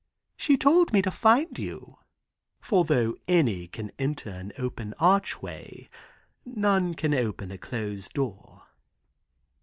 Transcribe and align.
She 0.35 0.57
told 0.57 0.93
me 0.93 1.03
to 1.03 1.11
find 1.11 1.59
you, 1.59 1.99
for 2.59 2.83
though 2.85 3.17
any 3.27 3.67
can 3.67 3.91
enter 3.99 4.31
an 4.31 4.51
open 4.57 4.95
archway, 4.97 5.87
none 6.43 6.95
can 6.95 7.13
open 7.13 7.51
a 7.51 7.59
closed 7.59 8.13
door." 8.13 8.63